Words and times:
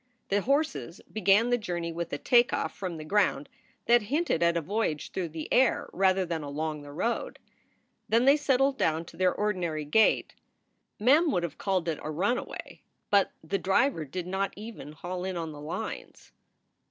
The 0.29 0.41
horses 0.41 0.99
began 1.13 1.51
the 1.51 1.59
journey 1.59 1.91
with 1.91 2.11
a 2.11 2.17
take 2.17 2.51
off 2.51 2.75
from 2.75 2.97
the 2.97 3.05
ground 3.05 3.47
that 3.85 4.01
hinted 4.01 4.41
at 4.41 4.57
a 4.57 4.59
voyage 4.61 5.11
through 5.11 5.29
the 5.29 5.47
air 5.53 5.91
rather 5.93 6.25
than 6.25 6.41
along 6.41 6.81
the 6.81 6.91
road. 6.91 7.37
Then 8.09 8.25
they 8.25 8.35
settled 8.35 8.79
down 8.79 9.05
to 9.05 9.15
their 9.17 9.31
ordinary 9.31 9.85
gait. 9.85 10.33
Mem 10.99 11.29
would 11.31 11.43
have 11.43 11.59
called 11.59 11.87
it 11.87 11.99
a 12.01 12.09
runaway, 12.09 12.81
but 13.11 13.31
the 13.43 13.59
driver 13.59 14.03
did 14.03 14.25
not 14.25 14.53
even 14.55 14.93
haul 14.93 15.23
in 15.23 15.37
on 15.37 15.51
the 15.51 15.61
lines. 15.61 16.31